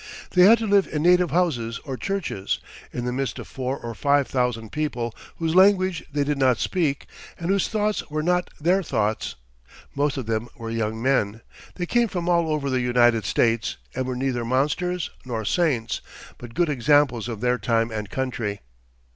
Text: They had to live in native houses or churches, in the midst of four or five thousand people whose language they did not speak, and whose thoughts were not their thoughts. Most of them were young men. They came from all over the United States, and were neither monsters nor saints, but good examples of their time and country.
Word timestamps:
They 0.31 0.41
had 0.45 0.57
to 0.57 0.65
live 0.65 0.87
in 0.87 1.03
native 1.03 1.29
houses 1.29 1.79
or 1.85 1.95
churches, 1.95 2.57
in 2.91 3.05
the 3.05 3.11
midst 3.11 3.37
of 3.37 3.47
four 3.47 3.77
or 3.77 3.93
five 3.93 4.27
thousand 4.27 4.71
people 4.71 5.13
whose 5.35 5.53
language 5.53 6.03
they 6.11 6.23
did 6.23 6.39
not 6.39 6.57
speak, 6.57 7.05
and 7.39 7.51
whose 7.51 7.67
thoughts 7.67 8.09
were 8.09 8.23
not 8.23 8.49
their 8.59 8.81
thoughts. 8.81 9.35
Most 9.93 10.17
of 10.17 10.25
them 10.25 10.49
were 10.57 10.71
young 10.71 10.99
men. 11.03 11.41
They 11.75 11.85
came 11.85 12.07
from 12.07 12.27
all 12.27 12.49
over 12.51 12.67
the 12.71 12.81
United 12.81 13.25
States, 13.25 13.77
and 13.93 14.07
were 14.07 14.15
neither 14.15 14.43
monsters 14.43 15.11
nor 15.23 15.45
saints, 15.45 16.01
but 16.39 16.55
good 16.55 16.67
examples 16.67 17.27
of 17.27 17.39
their 17.39 17.59
time 17.59 17.91
and 17.91 18.09
country. 18.09 18.61